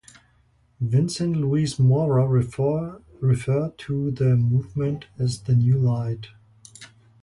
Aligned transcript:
Vincente 0.79 1.35
Luis 1.37 1.77
Mora 1.77 2.25
refers 2.27 2.99
to 3.77 4.09
the 4.09 4.35
movement 4.35 5.05
as 5.19 5.41
The 5.43 5.53
New 5.53 5.77
Light. 5.77 6.29